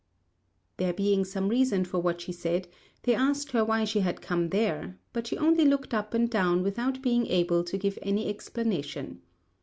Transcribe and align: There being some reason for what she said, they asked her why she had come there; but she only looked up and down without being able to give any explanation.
There 0.77 0.93
being 0.93 1.23
some 1.25 1.47
reason 1.47 1.85
for 1.85 1.99
what 1.99 2.21
she 2.21 2.31
said, 2.31 2.67
they 3.03 3.13
asked 3.13 3.51
her 3.51 3.63
why 3.63 3.83
she 3.83 3.99
had 3.99 4.19
come 4.19 4.49
there; 4.49 4.97
but 5.13 5.27
she 5.27 5.37
only 5.37 5.63
looked 5.63 5.93
up 5.93 6.15
and 6.15 6.27
down 6.27 6.63
without 6.63 7.03
being 7.03 7.27
able 7.27 7.63
to 7.65 7.77
give 7.77 7.99
any 8.01 8.27
explanation. 8.27 9.21